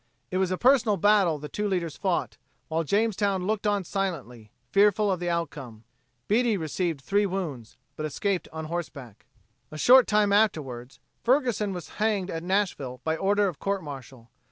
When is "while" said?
2.69-2.83